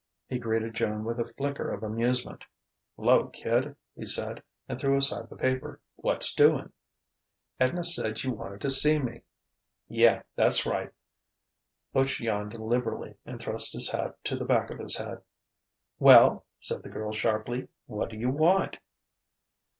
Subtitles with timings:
[0.27, 2.43] He greeted Joan with a flicker of amusement.
[2.97, 5.79] "'Lo, kid!" he said: and threw aside the paper.
[5.95, 6.71] "What's doing?"
[7.59, 9.21] "Edna said you wanted to see me."
[9.87, 10.89] "Yeh: that's right."
[11.93, 15.21] Butch yawned liberally and thrust his hat to the back of his head.
[15.99, 17.67] "Well?" said the girl sharply.
[17.85, 18.77] "What do you want?"